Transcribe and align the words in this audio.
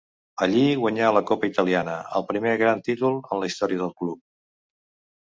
Allí 0.45 0.63
guanyà 0.83 1.09
la 1.17 1.23
copa 1.33 1.51
italiana, 1.51 1.99
el 2.21 2.27
primer 2.33 2.57
gran 2.65 2.85
títol 2.91 3.23
en 3.23 3.45
la 3.45 3.55
història 3.55 3.85
del 3.87 3.97
club. 4.03 4.23